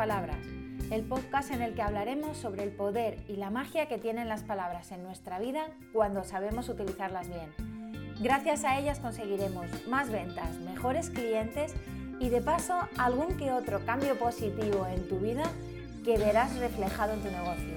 Palabras, 0.00 0.38
el 0.90 1.02
podcast 1.02 1.50
en 1.50 1.60
el 1.60 1.74
que 1.74 1.82
hablaremos 1.82 2.38
sobre 2.38 2.62
el 2.62 2.70
poder 2.70 3.18
y 3.28 3.36
la 3.36 3.50
magia 3.50 3.84
que 3.84 3.98
tienen 3.98 4.30
las 4.30 4.44
palabras 4.44 4.92
en 4.92 5.02
nuestra 5.02 5.38
vida 5.38 5.66
cuando 5.92 6.24
sabemos 6.24 6.70
utilizarlas 6.70 7.28
bien. 7.28 7.52
Gracias 8.18 8.64
a 8.64 8.78
ellas 8.78 8.98
conseguiremos 8.98 9.66
más 9.88 10.08
ventas, 10.08 10.56
mejores 10.60 11.10
clientes 11.10 11.74
y 12.18 12.30
de 12.30 12.40
paso 12.40 12.78
algún 12.96 13.36
que 13.36 13.52
otro 13.52 13.84
cambio 13.84 14.18
positivo 14.18 14.86
en 14.86 15.06
tu 15.06 15.18
vida 15.18 15.44
que 16.02 16.16
verás 16.16 16.56
reflejado 16.56 17.12
en 17.12 17.20
tu 17.20 17.30
negocio. 17.30 17.74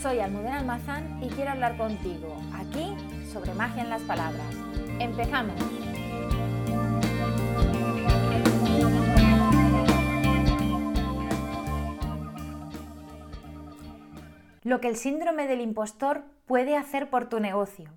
Soy 0.00 0.20
Almudena 0.20 0.60
Almazán 0.60 1.20
y 1.24 1.26
quiero 1.26 1.50
hablar 1.50 1.76
contigo 1.76 2.36
aquí 2.54 2.94
sobre 3.32 3.52
magia 3.54 3.82
en 3.82 3.90
las 3.90 4.02
palabras. 4.02 4.46
¡Empezamos! 5.00 5.56
Lo 14.68 14.82
que 14.82 14.88
el 14.88 14.96
síndrome 14.96 15.46
del 15.46 15.62
impostor 15.62 16.24
puede 16.46 16.76
hacer 16.76 17.08
por 17.08 17.26
tu 17.30 17.40
negocio. 17.40 17.90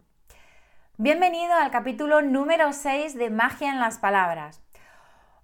Bienvenido 0.95 1.53
al 1.53 1.69
capítulo 1.69 2.21
número 2.21 2.71
6 2.71 3.15
de 3.15 3.29
Magia 3.29 3.71
en 3.71 3.79
las 3.81 3.97
Palabras. 3.97 4.61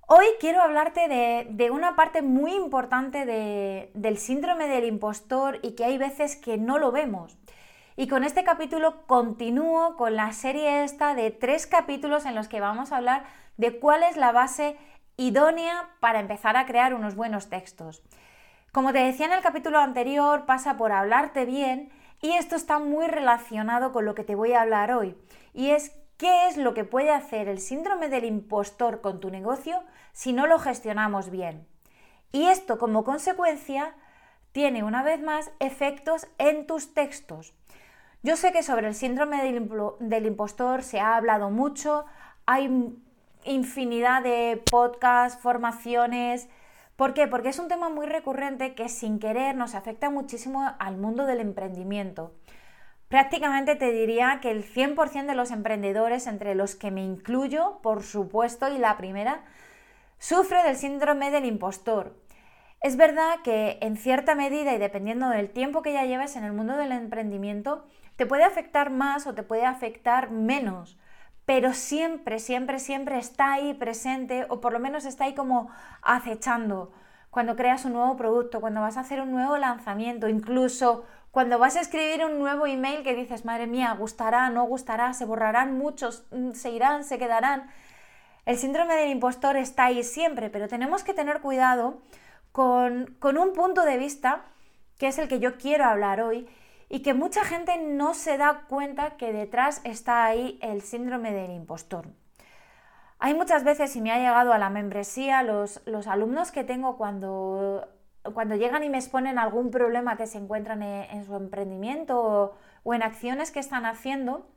Hoy 0.07 0.25
quiero 0.39 0.61
hablarte 0.61 1.09
de, 1.09 1.69
una 1.69 1.97
parte 1.97 2.21
muy 2.21 2.53
importante 2.53 3.25
del 3.25 4.17
síndrome 4.17 4.69
del 4.69 4.85
impostor 4.85 5.59
y 5.63 5.75
que 5.75 5.83
hay 5.83 5.97
veces 5.97 6.37
que 6.37 6.57
no 6.57 6.77
lo 6.77 6.93
vemos. 6.93 7.37
Y 7.97 8.07
con 8.07 8.23
este 8.23 8.45
capítulo 8.45 9.05
continúo 9.05 9.97
con 9.97 10.15
la 10.15 10.31
serie 10.31 10.85
esta 10.85 11.13
de 11.13 11.31
tres 11.31 11.67
capítulos 11.67 12.25
en 12.25 12.35
los 12.35 12.47
que 12.47 12.61
vamos 12.61 12.93
a 12.93 12.97
hablar 12.97 13.25
de 13.57 13.77
cuál 13.79 14.03
es 14.03 14.15
la 14.15 14.31
base 14.31 14.77
idónea 15.17 15.89
para 15.99 16.21
empezar 16.21 16.55
a 16.55 16.65
crear 16.65 16.93
unos 16.93 17.15
buenos 17.15 17.49
textos. 17.49 18.01
Como 18.77 18.93
te 18.93 18.99
decía 18.99 19.25
en 19.25 19.31
el 19.31 19.41
capítulo 19.41 19.79
anterior, 19.79 20.45
pasa 20.45 20.77
por 20.77 20.91
hablarte 20.91 21.45
bien 21.45 21.89
y 22.21 22.33
esto 22.33 22.55
está 22.55 22.77
muy 22.77 23.07
relacionado 23.07 23.91
con 23.91 24.05
lo 24.05 24.13
que 24.13 24.23
te 24.23 24.35
voy 24.35 24.53
a 24.53 24.61
hablar 24.61 24.91
hoy. 24.91 25.17
Y 25.51 25.71
es 25.71 25.93
qué 26.17 26.45
es 26.47 26.57
lo 26.57 26.75
que 26.75 26.83
puede 26.83 27.09
hacer 27.09 27.47
el 27.47 27.57
síndrome 27.57 28.07
del 28.07 28.25
impostor 28.25 29.01
con 29.01 29.19
tu 29.19 29.31
negocio 29.31 29.81
si 30.13 30.31
no 30.31 30.45
lo 30.45 30.59
gestionamos 30.59 31.31
bien. 31.31 31.67
Y 32.31 32.49
esto 32.49 32.77
como 32.77 33.03
consecuencia 33.03 33.95
tiene 34.51 34.83
una 34.83 35.01
vez 35.01 35.23
más 35.23 35.49
efectos 35.57 36.27
en 36.37 36.67
tus 36.67 36.93
textos. 36.93 37.55
Yo 38.21 38.37
sé 38.37 38.51
que 38.51 38.61
sobre 38.61 38.89
el 38.89 38.93
síndrome 38.93 39.41
del, 39.41 40.25
impostor 40.27 40.83
se 40.83 40.99
ha 40.99 41.15
hablado 41.15 41.49
mucho, 41.49 42.05
hay 42.45 42.95
infinidad 43.43 44.21
de 44.21 44.61
podcasts, 44.69 45.41
formaciones, 45.41 46.47
¿Por 46.97 47.13
qué? 47.13 47.27
Porque 47.27 47.49
es 47.49 47.59
un 47.59 47.67
tema 47.67 47.89
muy 47.89 48.07
recurrente 48.07 48.73
que 48.73 48.89
sin 48.89 49.19
querer 49.19 49.55
nos 49.55 49.75
afecta 49.75 50.09
muchísimo 50.09 50.67
al 50.79 50.97
mundo 50.97 51.27
del 51.27 51.41
emprendimiento. 51.41 52.33
Prácticamente 53.07 53.75
te 53.75 53.91
diría 53.91 54.39
que 54.41 54.49
el 54.49 54.65
100% 54.65 55.27
de 55.27 55.35
los 55.35 55.51
emprendedores, 55.51 56.25
entre 56.25 56.55
los 56.55 56.75
que 56.75 56.89
me 56.89 57.03
incluyo, 57.03 57.79
por 57.83 58.01
supuesto, 58.01 58.67
y 58.73 58.79
la 58.79 58.97
primera, 58.97 59.43
sufre 60.17 60.63
del 60.63 60.75
síndrome 60.75 61.29
del 61.29 61.45
impostor. 61.45 62.17
Es 62.81 62.97
verdad 62.97 63.41
que 63.43 63.77
en 63.81 63.95
cierta 63.95 64.33
medida 64.33 64.73
y 64.73 64.79
dependiendo 64.79 65.29
del 65.29 65.51
tiempo 65.51 65.83
que 65.83 65.93
ya 65.93 66.05
lleves 66.05 66.35
en 66.35 66.45
el 66.45 66.53
mundo 66.53 66.77
del 66.77 66.91
emprendimiento, 66.91 67.85
te 68.15 68.25
puede 68.25 68.43
afectar 68.43 68.89
más 68.89 69.27
o 69.27 69.35
te 69.35 69.43
puede 69.43 69.65
afectar 69.65 70.31
menos 70.31 70.97
pero 71.47 71.73
siempre, 71.73 72.39
siempre, 72.39 72.77
siempre 72.77 73.17
está 73.17 73.53
ahí 73.53 73.73
presente 73.73 74.45
o 74.49 74.59
por 74.59 74.73
lo 74.73 74.79
menos 74.79 75.05
está 75.05 75.23
ahí 75.23 75.33
como 75.33 75.69
acechando 76.01 76.91
cuando 77.29 77.55
creas 77.55 77.85
un 77.85 77.93
nuevo 77.93 78.17
producto, 78.17 78.59
cuando 78.59 78.81
vas 78.81 78.97
a 78.97 78.99
hacer 78.99 79.21
un 79.21 79.31
nuevo 79.31 79.57
lanzamiento, 79.57 80.27
incluso 80.27 81.05
cuando 81.31 81.57
vas 81.57 81.77
a 81.77 81.79
escribir 81.79 82.25
un 82.25 82.37
nuevo 82.37 82.67
email 82.67 83.01
que 83.01 83.15
dices, 83.15 83.45
madre 83.45 83.65
mía, 83.65 83.95
gustará, 83.97 84.49
no 84.49 84.65
gustará, 84.65 85.13
se 85.13 85.23
borrarán 85.23 85.77
muchos, 85.77 86.25
mm, 86.31 86.51
se 86.51 86.71
irán, 86.71 87.05
se 87.05 87.17
quedarán. 87.17 87.69
El 88.45 88.57
síndrome 88.57 88.95
del 88.95 89.09
impostor 89.09 89.55
está 89.55 89.85
ahí 89.85 90.03
siempre, 90.03 90.49
pero 90.49 90.67
tenemos 90.67 91.05
que 91.05 91.13
tener 91.13 91.39
cuidado 91.39 92.01
con, 92.51 93.15
con 93.19 93.37
un 93.37 93.53
punto 93.53 93.83
de 93.83 93.97
vista 93.97 94.43
que 94.97 95.07
es 95.07 95.17
el 95.17 95.29
que 95.29 95.39
yo 95.39 95.57
quiero 95.57 95.85
hablar 95.85 96.19
hoy 96.19 96.49
y 96.89 97.01
que 97.01 97.13
mucha 97.13 97.43
gente 97.43 97.77
no 97.77 98.13
se 98.13 98.37
da 98.37 98.65
cuenta 98.69 99.17
que 99.17 99.33
detrás 99.33 99.81
está 99.83 100.25
ahí 100.25 100.57
el 100.61 100.81
síndrome 100.81 101.33
del 101.33 101.51
impostor. 101.51 102.07
Hay 103.19 103.33
muchas 103.33 103.63
veces, 103.63 103.95
y 103.95 104.01
me 104.01 104.11
ha 104.11 104.19
llegado 104.19 104.53
a 104.53 104.57
la 104.57 104.69
membresía, 104.69 105.41
los, 105.41 105.81
alumnos 106.07 106.51
que 106.51 106.63
tengo 106.63 106.97
cuando, 106.97 107.87
cuando 108.33 108.55
llegan 108.55 108.83
y 108.83 108.89
me 108.89 108.99
exponen 108.99 109.39
algún 109.39 109.71
problema 109.71 110.17
que 110.17 110.27
se 110.27 110.37
encuentran 110.37 110.83
en, 110.83 111.25
su 111.25 111.35
emprendimiento 111.35 112.55
o, 112.83 112.93
en 112.93 113.01
acciones 113.01 113.51
que 113.51 113.59
están 113.59 113.85
haciendo, 113.85 114.47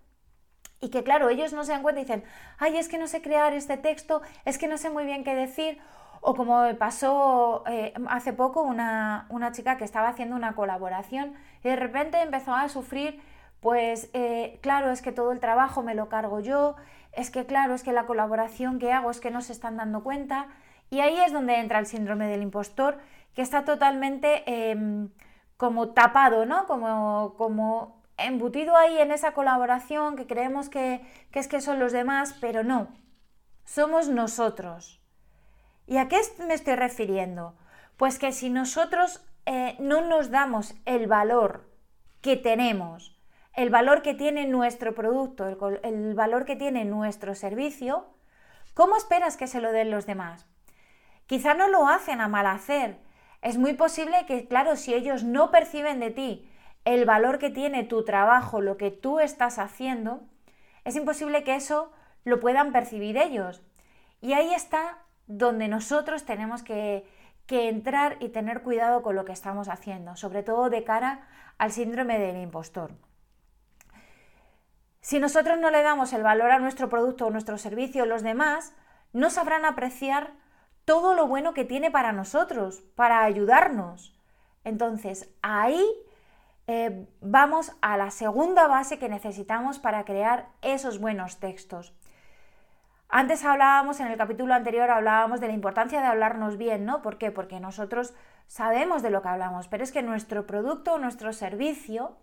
y 0.80 0.88
que 0.88 1.02
claro, 1.02 1.28
ellos 1.28 1.52
no 1.52 1.64
se 1.64 1.72
dan 1.72 1.82
cuenta 1.82 2.00
y 2.00 2.04
dicen, 2.04 2.24
ay, 2.58 2.78
es 2.78 2.88
que 2.88 2.98
no 2.98 3.06
sé 3.06 3.22
crear 3.22 3.52
este 3.52 3.76
texto, 3.76 4.22
es 4.44 4.58
que 4.58 4.68
no 4.68 4.78
sé 4.78 4.91
muy 4.91 5.04
bien 5.04 5.24
qué 5.24 5.34
decir, 5.34 5.78
o 6.20 6.34
como 6.34 6.62
me 6.62 6.74
pasó 6.74 7.64
eh, 7.66 7.92
hace 8.08 8.32
poco 8.32 8.62
una, 8.62 9.26
chica 9.52 9.76
que 9.76 9.84
estaba 9.84 10.08
haciendo 10.08 10.36
una 10.36 10.54
colaboración 10.54 11.34
y 11.64 11.68
de 11.68 11.76
repente 11.76 12.20
empezó 12.20 12.54
a 12.54 12.68
sufrir, 12.68 13.20
pues 13.60 14.10
eh, 14.14 14.58
claro, 14.62 14.91
es 14.91 15.02
que 15.02 15.12
todo 15.12 15.32
el 15.32 15.41
trabajo 15.41 15.82
me 15.82 15.94
lo 15.94 16.08
cargo 16.08 16.41
yo, 16.41 16.76
es 17.12 17.30
que 17.30 17.47
claro, 17.47 17.74
es 17.74 17.82
que 17.82 17.92
la 17.92 18.06
colaboración 18.06 18.78
que 18.78 18.92
hago 18.92 19.10
es 19.10 19.20
que 19.20 19.30
no 19.30 19.42
se 19.42 19.52
están 19.52 19.76
dando 19.76 20.02
cuenta. 20.02 20.48
Y 20.91 21.00
ahí 21.00 21.18
es 21.20 21.32
donde 21.32 21.56
entra 21.56 21.78
el 21.78 21.86
síndrome 21.86 22.26
del 22.26 22.42
impostor, 22.42 22.98
que 23.34 23.42
está 23.42 23.64
totalmente 23.64 24.42
em, 24.70 25.10
como 25.56 25.91
tapado, 25.91 26.47
¿no? 26.47 26.66
Como, 26.66 27.34
como 27.36 28.00
embutido 28.26 28.76
ahí 28.76 28.98
en 28.98 29.10
esa 29.10 29.32
colaboración 29.32 30.16
que 30.16 30.26
creemos 30.26 30.69
que, 30.69 31.00
es 31.32 31.48
que 31.48 31.60
son 31.60 31.78
los 31.78 31.92
demás, 31.92 32.34
pero 32.41 32.62
no, 32.62 32.88
somos 33.64 34.08
nosotros. 34.08 35.00
¿Y 35.86 35.98
a 35.98 36.08
qué 36.08 36.20
me 36.47 36.54
estoy 36.54 36.76
refiriendo? 36.76 37.56
Pues 37.97 38.19
que 38.19 38.32
si 38.32 38.50
nosotros 38.50 39.25
eh, 39.47 39.76
no 39.78 40.03
nos 40.03 40.30
damos 40.30 40.75
el 40.84 41.06
valor 41.06 41.69
que 42.20 42.36
tenemos, 42.36 43.19
el 43.54 43.70
valor 43.70 44.03
que 44.03 44.14
tiene 44.14 44.47
nuestro 44.47 44.94
producto, 44.94 45.48
el, 45.82 46.14
valor 46.14 46.44
que 46.44 46.56
tiene 46.56 46.84
nuestro 46.84 47.34
servicio, 47.34 48.06
¿cómo 48.75 48.97
esperas 48.97 49.36
que 49.36 49.47
se 49.47 49.60
lo 49.60 49.72
den 49.72 49.91
los 49.91 50.06
demás? 50.06 50.47
Quizá 51.26 51.54
no 51.54 51.69
lo 51.69 51.88
hacen 51.88 52.20
a 52.20 52.28
mal 52.28 52.47
hacer. 52.47 52.98
Es 53.42 53.56
muy 53.56 53.75
posible 53.75 54.26
que, 54.26 54.47
claro, 54.47 54.76
si 54.76 54.94
ellos 54.94 55.25
no 55.25 55.50
perciben 55.50 56.00
de 56.00 56.10
ti 56.10 56.50
el 56.84 57.04
valor 57.04 57.38
que 57.38 57.50
tiene 57.50 57.84
tu 57.84 58.04
trabajo, 58.04 58.60
lo 58.60 58.76
que 58.76 58.91
tú 58.91 59.20
estás 59.20 59.58
haciendo, 59.58 60.22
es 60.84 60.96
imposible 60.96 61.44
que 61.44 61.54
eso 61.54 61.92
lo 62.24 62.41
puedan 62.41 62.72
percibir 62.72 63.16
ellos. 63.16 63.62
Y 64.20 64.32
ahí 64.32 64.52
está 64.54 64.98
donde 65.26 65.68
nosotros 65.68 66.24
tenemos 66.24 66.62
que, 66.62 67.06
entrar 67.48 68.16
y 68.20 68.28
tener 68.28 68.62
cuidado 68.62 69.02
con 69.02 69.16
lo 69.16 69.24
que 69.24 69.32
estamos 69.32 69.68
haciendo, 69.68 70.14
sobre 70.14 70.44
todo 70.44 70.70
de 70.70 70.84
cara 70.84 71.26
al 71.58 71.72
síndrome 71.72 72.16
del 72.16 72.36
impostor. 72.36 72.92
Si 75.00 75.18
nosotros 75.18 75.58
no 75.58 75.70
le 75.70 75.82
damos 75.82 76.12
el 76.12 76.22
valor 76.22 76.52
a 76.52 76.60
nuestro 76.60 76.88
producto 76.88 77.26
o 77.26 77.30
nuestro 77.30 77.58
servicio, 77.58 78.06
los 78.06 78.22
demás 78.22 78.72
no 79.12 79.30
sabrán 79.30 79.64
apreciar 79.64 80.34
todo 80.84 81.14
lo 81.14 81.26
bueno 81.26 81.52
que 81.52 81.64
tiene 81.64 81.91
para 81.91 82.12
nosotros, 82.12 82.82
para 82.94 83.24
ayudarnos. 83.24 84.16
Entonces, 84.62 85.28
ahí 85.42 85.84
eh, 86.72 87.08
vamos 87.20 87.72
a 87.82 87.97
la 87.97 88.12
segunda 88.12 88.69
base 88.69 89.00
que 89.00 89.08
necesitamos 89.08 89.81
para 89.81 90.04
crear 90.04 90.50
esos 90.62 91.00
buenos 91.00 91.41
textos. 91.41 91.92
Antes 93.09 93.45
hablábamos, 93.45 93.98
en 93.98 94.06
el 94.06 94.16
capítulo 94.16 94.54
anterior 94.54 94.89
hablábamos 94.89 95.41
de 95.41 95.48
la 95.48 95.53
importancia 95.53 96.00
de 96.00 96.06
hablarnos 96.06 96.59
bien, 96.59 96.84
¿no? 96.84 97.03
¿Por 97.03 97.18
qué? 97.18 97.33
Porque 97.33 97.59
nosotros 97.59 98.15
sabemos 98.47 99.03
de 99.03 99.10
lo 99.10 99.21
que 99.21 99.27
hablamos, 99.30 99.66
pero 99.66 99.83
es 99.83 99.91
que 99.91 100.04
nuestro 100.04 100.47
producto 100.47 100.92
o 100.92 100.98
nuestro 100.98 101.33
servicio 101.33 102.16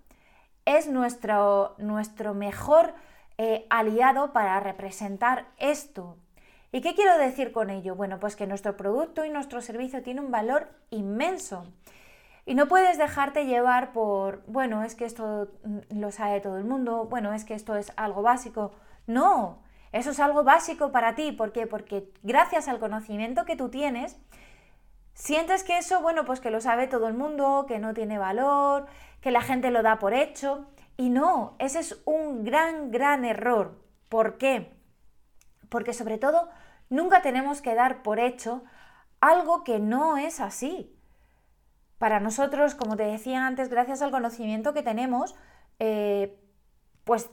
es 0.63 0.87
nuestro, 0.87 1.75
nuestro 1.77 2.33
mejor 2.33 2.93
eh, 3.37 3.67
aliado 3.69 4.31
para 4.31 4.61
representar 4.61 5.47
esto. 5.57 6.15
¿Y 6.71 6.79
qué 6.79 6.95
quiero 6.95 7.17
decir 7.17 7.51
con 7.51 7.69
ello? 7.69 7.95
Bueno, 7.95 8.17
pues 8.17 8.37
que 8.37 8.47
nuestro 8.47 8.77
producto 8.77 9.25
y 9.25 9.29
nuestro 9.29 9.59
servicio 9.59 10.03
tiene 10.03 10.21
un 10.21 10.31
valor 10.31 10.69
inmenso. 10.89 11.65
Y 12.47 12.55
no 12.55 12.69
puedes 12.69 12.97
dejarte 12.97 13.45
llevar 13.45 13.91
por, 13.91 14.41
bueno, 14.47 14.81
es 14.85 14.95
que 14.95 15.03
esto 15.03 15.49
mm, 15.65 15.99
lo 15.99 16.11
sabe 16.13 16.39
todo 16.39 16.57
el 16.57 16.63
mundo, 16.63 17.03
bueno, 17.03 17.33
es 17.33 17.43
que 17.43 17.53
esto 17.53 17.75
es 17.75 17.91
algo 17.97 18.21
básico. 18.21 18.71
No, 19.05 19.61
eso 19.91 20.11
es 20.11 20.19
algo 20.21 20.45
básico 20.45 20.93
para 20.93 21.13
ti. 21.13 21.33
¿Por 21.33 21.51
qué? 21.51 21.67
Porque 21.67 22.09
gracias 22.23 22.69
al 22.69 22.79
conocimiento 22.79 23.43
que 23.43 23.57
tú 23.57 23.67
tienes, 23.67 24.15
sientes 25.13 25.65
que 25.65 25.77
eso, 25.77 26.01
bueno, 26.01 26.23
pues 26.23 26.39
que 26.39 26.49
lo 26.49 26.61
sabe 26.61 26.87
todo 26.87 27.09
el 27.09 27.15
mundo, 27.15 27.65
que 27.67 27.79
no 27.79 27.93
tiene 27.93 28.17
valor, 28.17 28.85
que 29.19 29.31
la 29.31 29.41
gente 29.41 29.69
lo 29.69 29.83
da 29.83 29.99
por 29.99 30.13
hecho. 30.13 30.67
Y 30.95 31.09
no, 31.09 31.57
ese 31.59 31.79
es 31.79 32.01
un 32.05 32.45
gran, 32.45 32.91
gran 32.91 33.25
error. 33.25 33.77
¿Por 34.07 34.37
qué? 34.37 34.71
Porque 35.67 35.91
sobre 35.91 36.17
todo 36.17 36.47
nunca 36.89 37.21
tenemos 37.21 37.61
que 37.61 37.75
dar 37.75 38.03
por 38.03 38.21
hecho 38.21 38.63
algo 39.19 39.65
que 39.65 39.79
no 39.79 40.15
es 40.15 40.39
así. 40.39 40.96
Para 41.97 42.19
nosotros, 42.19 42.75
como 42.75 42.95
te 42.95 43.03
decía 43.03 43.47
antes, 43.47 43.69
gracias 43.69 44.01
al 44.01 44.11
conocimiento 44.11 44.73
que 44.73 44.83
tenemos, 44.83 45.35
eh, 45.79 46.39
pues 47.03 47.29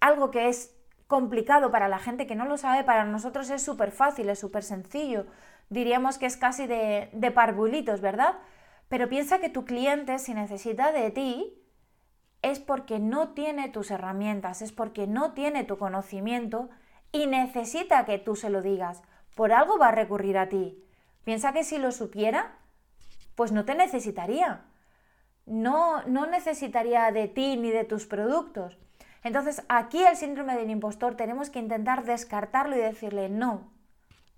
algo 0.00 0.30
que 0.30 0.48
es 0.48 0.74
complicado 1.06 1.70
para 1.70 1.88
la 1.88 1.98
gente 1.98 2.26
que 2.26 2.34
no 2.34 2.46
lo 2.46 2.56
sabe, 2.56 2.84
para 2.84 3.04
nosotros 3.04 3.48
es 3.50 3.62
súper 3.62 3.92
fácil, 3.92 4.28
es 4.28 4.38
súper 4.38 4.64
sencillo. 4.64 5.26
Diríamos 5.68 6.18
que 6.18 6.26
es 6.26 6.36
casi 6.36 6.66
de, 6.66 7.10
de 7.12 7.30
parvulitos, 7.30 8.00
¿verdad? 8.00 8.38
Pero 8.88 9.08
piensa 9.08 9.38
que 9.38 9.48
tu 9.48 9.64
cliente, 9.64 10.18
si 10.18 10.34
necesita 10.34 10.92
de 10.92 11.10
ti, 11.10 11.62
es 12.42 12.60
porque 12.60 12.98
no 12.98 13.30
tiene 13.30 13.68
tus 13.68 13.90
herramientas, 13.90 14.62
es 14.62 14.72
porque 14.72 15.06
no 15.06 15.32
tiene 15.32 15.64
tu 15.64 15.78
conocimiento 15.78 16.68
y 17.12 17.26
necesita 17.26 18.04
que 18.04 18.18
tú 18.18 18.36
se 18.36 18.50
lo 18.50 18.62
digas. 18.62 19.02
Por 19.34 19.52
algo 19.52 19.78
va 19.78 19.88
a 19.88 19.92
recurrir 19.92 20.38
a 20.38 20.48
ti. 20.48 20.82
Piensa 21.24 21.52
que 21.52 21.64
si 21.64 21.78
lo 21.78 21.90
supiera, 21.92 22.56
pues 23.36 23.52
no 23.52 23.64
te 23.64 23.76
necesitaría. 23.76 24.62
No, 25.46 26.02
no 26.02 26.26
necesitaría 26.26 27.12
de 27.12 27.28
ti 27.28 27.56
ni 27.56 27.70
de 27.70 27.84
tus 27.84 28.06
productos. 28.06 28.76
Entonces, 29.22 29.62
aquí 29.68 30.04
el 30.04 30.16
síndrome 30.16 30.56
del 30.56 30.70
impostor 30.70 31.14
tenemos 31.14 31.50
que 31.50 31.60
intentar 31.60 32.04
descartarlo 32.04 32.76
y 32.76 32.80
decirle, 32.80 33.28
no, 33.28 33.70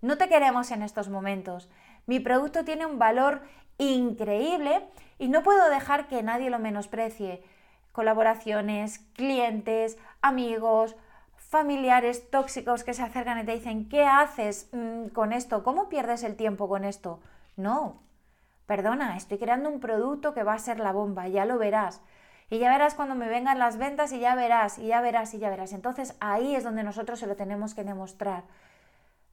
no 0.02 0.18
te 0.18 0.28
queremos 0.28 0.70
en 0.70 0.82
estos 0.82 1.08
momentos. 1.08 1.70
Mi 2.06 2.20
producto 2.20 2.64
tiene 2.64 2.86
un 2.86 2.98
valor 2.98 3.42
increíble 3.78 4.86
y 5.18 5.28
no 5.28 5.42
puedo 5.42 5.70
dejar 5.70 6.08
que 6.08 6.22
nadie 6.22 6.50
lo 6.50 6.58
menosprecie. 6.58 7.42
Colaboraciones, 7.92 9.00
clientes, 9.14 9.98
amigos, 10.20 10.96
familiares 11.36 12.30
tóxicos 12.30 12.84
que 12.84 12.94
se 12.94 13.02
acercan 13.02 13.38
y 13.38 13.44
te 13.44 13.54
dicen, 13.54 13.88
¿qué 13.88 14.04
haces 14.04 14.68
mm, 14.72 15.08
con 15.08 15.32
esto? 15.32 15.64
¿Cómo 15.64 15.88
pierdes 15.88 16.22
el 16.22 16.36
tiempo 16.36 16.68
con 16.68 16.84
esto? 16.84 17.20
No, 17.56 18.00
perdona, 18.68 19.16
estoy 19.16 19.38
creando 19.38 19.70
un 19.70 19.80
producto 19.80 20.34
que 20.34 20.42
va 20.42 20.52
a 20.52 20.58
ser 20.58 20.78
la 20.78 20.92
bomba, 20.92 21.26
ya 21.26 21.46
lo 21.46 21.56
verás. 21.56 22.02
Y 22.50 22.58
ya 22.58 22.70
verás 22.70 22.94
cuando 22.94 23.14
me 23.14 23.26
vengan 23.26 23.58
las 23.58 23.78
ventas 23.78 24.12
y 24.12 24.20
ya 24.20 24.34
verás, 24.34 24.78
y 24.78 24.88
ya 24.88 25.00
verás, 25.00 25.32
y 25.32 25.38
ya 25.38 25.48
verás. 25.48 25.72
Entonces 25.72 26.14
ahí 26.20 26.54
es 26.54 26.64
donde 26.64 26.82
nosotros 26.82 27.18
se 27.18 27.26
lo 27.26 27.34
tenemos 27.34 27.74
que 27.74 27.82
demostrar. 27.82 28.44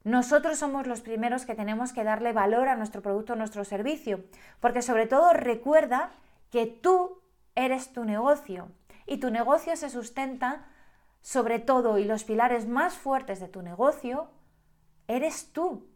Nosotros 0.04 0.58
somos 0.58 0.86
los 0.86 1.02
primeros 1.02 1.44
que 1.44 1.54
tenemos 1.54 1.92
que 1.92 2.02
darle 2.02 2.32
valor 2.32 2.68
a 2.68 2.76
nuestro 2.76 3.02
producto, 3.02 3.34
a 3.34 3.36
nuestro 3.36 3.64
servicio, 3.64 4.24
porque 4.58 4.80
sobre 4.80 5.06
todo 5.06 5.34
recuerda 5.34 6.12
que 6.50 6.64
tú 6.64 7.20
eres 7.54 7.92
tu 7.92 8.06
negocio 8.06 8.68
y 9.04 9.18
tu 9.18 9.30
negocio 9.30 9.76
se 9.76 9.90
sustenta 9.90 10.64
sobre 11.20 11.58
todo 11.58 11.98
y 11.98 12.04
los 12.04 12.24
pilares 12.24 12.66
más 12.66 12.94
fuertes 12.94 13.38
de 13.40 13.48
tu 13.48 13.60
negocio 13.60 14.30
eres 15.08 15.52
tú. 15.52 15.86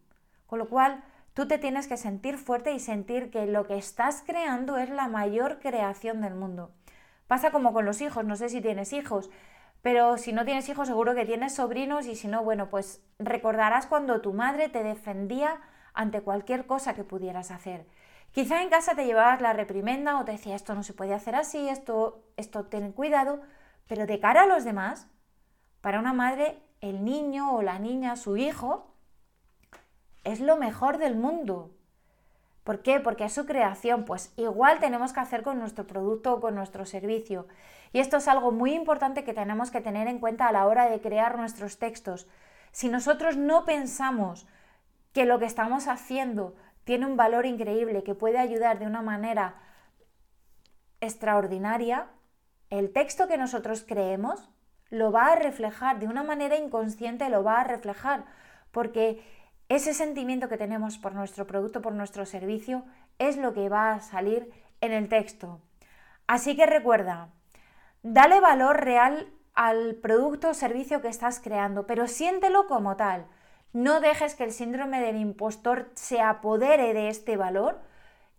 Con 0.46 0.58
lo 0.58 0.69
cual, 0.69 1.02
tú 1.35 1.47
te 1.47 1.59
tienes 1.59 1.87
que 1.87 1.97
sentir 1.97 2.38
fuerte 2.38 2.73
y 2.73 2.81
sentir 2.81 3.31
que 3.31 3.47
lo 3.47 3.67
que 3.67 3.77
estás 3.77 4.23
creando 4.27 4.79
es 4.79 4.91
la 4.91 5.09
mayor 5.09 5.61
creación 5.61 6.21
del 6.21 6.35
mundo. 6.35 6.73
Pasa 7.27 7.50
como 7.50 7.73
con 7.73 7.85
los 7.85 8.00
hijos, 8.00 8.25
no 8.25 8.37
sé 8.37 8.49
si 8.49 8.61
tienes 8.61 8.93
hijos, 8.93 9.31
pero 9.82 10.19
si 10.19 10.32
no 10.32 10.44
tienes 10.44 10.69
hijos 10.69 10.88
seguro 10.88 11.15
que 11.15 11.25
tienes 11.25 11.55
sobrinos 11.55 12.06
y 12.06 12.17
si 12.17 12.29
no, 12.29 12.43
bueno, 12.43 12.69
pues 12.69 13.03
recordarás 13.19 13.87
cuando 13.87 14.21
tu 14.21 14.32
madre 14.32 14.69
te 14.69 14.82
defendía 14.82 15.61
ante 15.94 16.21
cualquier 16.21 16.67
cosa 16.67 16.94
que 16.94 17.05
pudieras 17.05 17.50
hacer. 17.50 17.87
Quizá 18.32 18.62
en 18.62 18.71
casa 18.71 18.94
te 18.94 19.06
llevabas 19.06 19.41
la 19.41 19.53
reprimenda 19.53 20.19
o 20.19 20.25
te 20.25 20.32
decía 20.32 20.55
esto 20.55 20.75
no 20.75 20.82
se 20.82 20.93
puede 20.93 21.15
hacer 21.15 21.35
así, 21.35 21.69
esto, 21.69 22.23
esto 22.37 22.67
ten 22.67 22.93
cuidado, 22.93 23.41
pero 23.88 24.06
de 24.06 24.21
cara 24.21 24.43
a 24.43 24.47
los 24.47 24.65
demás, 24.65 25.09
para 25.81 25.99
una 25.99 26.12
madre, 26.12 26.62
el 26.81 27.05
niño 27.05 27.55
o 27.55 27.62
la 27.62 27.79
niña, 27.79 28.17
su 28.17 28.37
hijo, 28.37 28.94
es 30.25 30.40
lo 30.40 30.56
mejor 30.56 30.99
del 30.99 31.17
mundo. 31.17 31.70
¿Por 32.64 32.82
qué? 32.82 33.00
Porque 33.00 33.25
es 33.25 33.32
su 33.32 33.46
creación. 33.46 34.05
Pues 34.05 34.32
igual 34.37 34.78
tenemos 34.81 35.12
que 35.12 35.20
hacer 35.20 35.43
con 35.43 35.58
nuestro 35.58 35.87
producto 35.87 36.34
o 36.34 36.40
con 36.40 36.55
nuestro 36.55 36.84
servicio. 36.84 37.46
Y 37.93 38.00
esto 38.00 38.19
es 38.19 38.28
algo 38.28 38.52
muy 38.52 38.75
importante 38.75 39.25
que 39.25 39.34
tenemos 39.34 39.70
que 39.70 39.81
tener 39.81 40.06
en 40.08 40.19
cuenta 40.19 40.46
a 40.46 40.52
la 40.52 40.67
hora 40.67 40.88
de 40.88 41.00
crear 41.00 41.37
nuestros 41.37 41.78
textos. 41.78 42.28
Si 42.72 42.88
nosotros 42.88 43.37
no 43.37 43.64
pensamos 43.64 44.46
que 45.12 45.25
lo 45.25 45.38
que 45.38 45.46
estamos 45.46 45.88
haciendo 45.88 46.55
tiene 46.84 47.06
un 47.06 47.17
valor 47.17 47.46
increíble, 47.46 48.02
que 48.02 48.14
puede 48.14 48.38
ayudar 48.38 48.78
de 48.78 48.87
una 48.87 49.02
manera 49.02 49.56
extraordinaria, 51.00 52.06
el 52.69 52.93
texto 52.93 53.26
que 53.26 53.38
nosotros 53.38 53.84
creemos 53.87 54.49
lo 54.90 55.11
va 55.11 55.32
a 55.32 55.37
reflejar, 55.37 55.99
de 55.99 56.06
una 56.06 56.22
manera 56.22 56.56
inconsciente 56.56 57.28
lo 57.28 57.43
va 57.43 57.61
a 57.61 57.64
reflejar, 57.64 58.25
porque 58.70 59.25
ese 59.70 59.94
sentimiento 59.94 60.49
que 60.49 60.58
tenemos 60.58 60.99
por 60.99 61.14
nuestro 61.14 61.46
producto, 61.46 61.81
por 61.81 61.93
nuestro 61.93 62.26
servicio, 62.26 62.84
es 63.20 63.37
lo 63.37 63.55
que 63.55 63.69
va 63.69 63.93
a 63.93 64.00
salir 64.00 64.50
en 64.81 64.93
el 64.93 65.08
texto. 65.08 65.61
Así 66.26 66.56
que 66.56 66.67
recuerda, 66.67 67.28
dale 68.02 68.40
valor 68.40 68.84
real 68.84 69.32
al 69.55 69.94
producto 69.94 70.50
o 70.50 70.55
servicio 70.55 71.00
que 71.00 71.08
estás 71.08 71.38
creando, 71.38 71.87
pero 71.87 72.08
siéntelo 72.08 72.67
como 72.67 72.96
tal. 72.96 73.26
No 73.72 74.00
dejes 74.00 74.34
que 74.34 74.43
el 74.43 74.50
síndrome 74.50 75.00
del 75.00 75.17
impostor 75.17 75.93
se 75.94 76.20
apodere 76.20 76.93
de 76.93 77.08
este 77.08 77.37
valor 77.37 77.81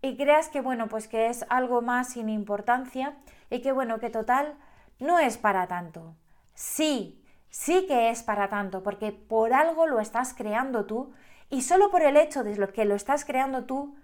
y 0.01 0.17
creas 0.17 0.49
que 0.49 0.59
bueno, 0.59 0.89
pues 0.89 1.07
que 1.07 1.27
es 1.27 1.45
algo 1.47 1.81
más 1.81 2.09
sin 2.09 2.27
importancia 2.27 3.15
y 3.49 3.61
que 3.61 3.71
bueno, 3.71 4.01
que 4.01 4.09
total 4.09 4.55
no 4.99 5.17
es 5.17 5.37
para 5.37 5.67
tanto. 5.67 6.13
Sí, 6.55 7.20
sí 7.51 7.85
que 7.85 8.09
es 8.09 8.23
para 8.23 8.49
tanto, 8.49 8.81
porque 8.81 9.11
por 9.11 9.53
algo 9.53 9.85
lo 9.85 9.99
estás 9.99 10.33
creando 10.33 10.85
tú 10.85 11.13
y 11.49 11.61
solo 11.61 11.91
por 11.91 12.01
el 12.01 12.17
hecho 12.17 12.43
de 12.43 12.55
que 12.69 12.85
lo 12.85 12.95
estás 12.95 13.25
creando 13.25 13.65
tú, 13.65 13.95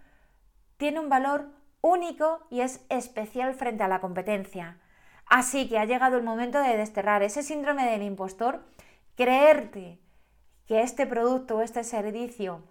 tiene 0.76 1.00
un 1.00 1.10
valor 1.10 1.50
único 1.82 2.46
y 2.52 2.62
es 2.62 2.86
especial 2.90 3.56
frente 3.56 3.84
a 3.84 3.88
la 3.88 4.02
competencia. 4.02 4.78
Así 5.26 5.68
que 5.68 5.80
ha 5.80 5.86
llegado 5.86 6.18
el 6.18 6.24
momento 6.24 6.60
de 6.62 6.78
desterrar 6.78 7.24
ese 7.24 7.42
síndrome 7.42 7.90
del 7.90 8.04
impostor, 8.04 8.64
creerte 9.16 10.00
que 10.68 10.82
este 10.82 11.08
producto 11.08 11.58
o 11.58 11.62
este 11.62 11.84
servicio 11.84 12.62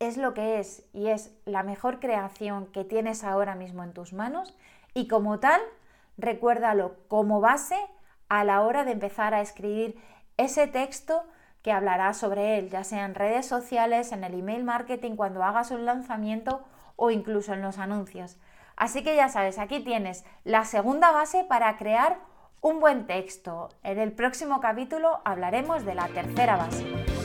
es 0.00 0.16
lo 0.16 0.34
que 0.34 0.58
es 0.58 0.84
y 0.92 1.08
es 1.08 1.32
la 1.44 1.62
mejor 1.62 2.00
creación 2.00 2.66
que 2.66 2.84
tienes 2.84 3.24
ahora 3.24 3.54
mismo 3.54 3.82
en 3.84 3.92
tus 3.92 4.12
manos 4.12 4.54
y 4.94 5.08
como 5.08 5.38
tal, 5.38 5.60
recuérdalo 6.18 6.96
como 7.08 7.40
base 7.40 7.78
a 8.28 8.44
la 8.44 8.62
hora 8.62 8.84
de 8.84 8.92
empezar 8.92 9.34
a 9.34 9.40
escribir 9.40 9.98
ese 10.36 10.66
texto 10.66 11.24
que 11.62 11.72
hablará 11.72 12.14
sobre 12.14 12.58
él, 12.58 12.70
ya 12.70 12.84
sea 12.84 13.04
en 13.04 13.14
redes 13.14 13.46
sociales, 13.46 14.12
en 14.12 14.22
el 14.24 14.34
email 14.34 14.62
marketing, 14.62 15.16
cuando 15.16 15.42
hagas 15.42 15.70
un 15.70 15.84
lanzamiento 15.84 16.64
o 16.94 17.10
incluso 17.10 17.54
en 17.54 17.62
los 17.62 17.78
anuncios. 17.78 18.38
Así 18.76 19.02
que 19.02 19.16
ya 19.16 19.28
sabes, 19.28 19.58
aquí 19.58 19.80
tienes 19.80 20.24
la 20.44 20.64
segunda 20.64 21.10
base 21.10 21.44
para 21.44 21.76
crear 21.76 22.18
un 22.60 22.78
buen 22.80 23.06
texto. 23.06 23.70
En 23.82 23.98
el 23.98 24.12
próximo 24.12 24.60
capítulo 24.60 25.20
hablaremos 25.24 25.84
de 25.84 25.94
la 25.94 26.08
tercera 26.08 26.56
base. 26.56 27.15